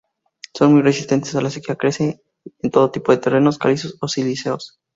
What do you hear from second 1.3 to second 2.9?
a la sequía. Crece en todo